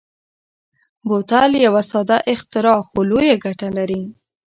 [1.07, 4.01] بوتل یو ساده اختراع خو لویه ګټه لري.